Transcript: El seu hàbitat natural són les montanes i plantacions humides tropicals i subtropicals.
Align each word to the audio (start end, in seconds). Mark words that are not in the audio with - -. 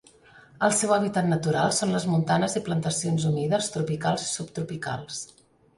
El 0.67 0.71
seu 0.77 0.93
hàbitat 0.95 1.27
natural 1.33 1.75
són 1.81 1.93
les 1.97 2.09
montanes 2.13 2.57
i 2.61 2.65
plantacions 2.71 3.29
humides 3.33 3.73
tropicals 3.77 4.27
i 4.27 4.31
subtropicals. 4.33 5.27